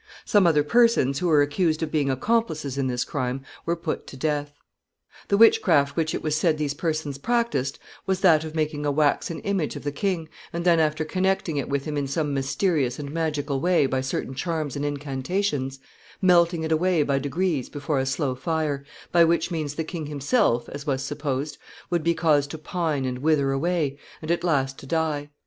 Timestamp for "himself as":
20.07-20.87